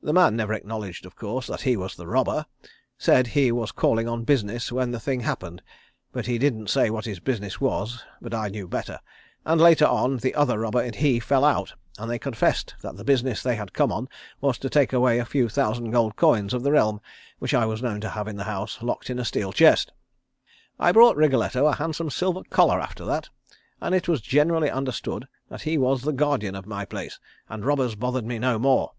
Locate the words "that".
1.48-1.62, 3.26-3.30, 12.80-12.96, 23.06-23.30, 25.48-25.62